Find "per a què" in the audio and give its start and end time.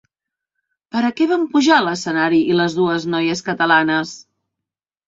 0.95-1.27